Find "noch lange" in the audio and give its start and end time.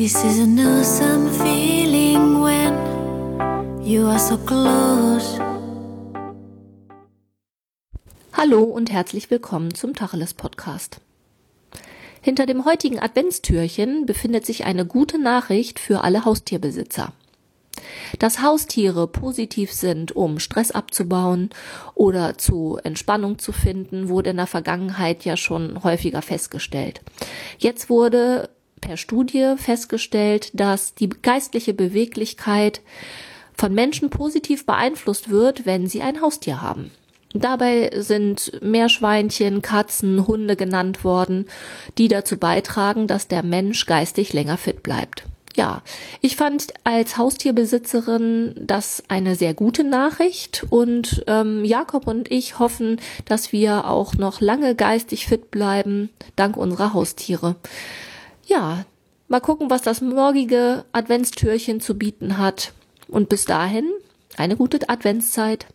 54.14-54.76